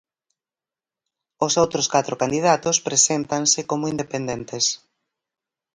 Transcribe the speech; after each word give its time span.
Os 1.45 1.53
outros 1.63 1.87
catro 1.93 2.19
candidatos 2.23 2.77
preséntanse 2.87 3.59
como 3.69 3.89
independentes. 3.93 4.65